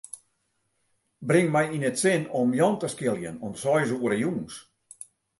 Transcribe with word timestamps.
Bring 1.29 1.47
my 1.55 1.63
yn 1.75 1.85
it 1.89 2.01
sin 2.03 2.23
om 2.39 2.49
Jan 2.59 2.75
te 2.79 2.87
skiljen 2.93 3.41
om 3.45 3.53
seis 3.63 3.89
oere 3.97 4.17
jûns. 4.23 4.53